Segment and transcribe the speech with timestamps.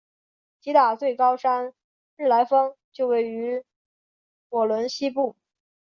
[0.59, 1.75] 吉打最高山
[2.15, 3.63] 日莱峰就位于
[4.49, 5.35] 莪仑西部。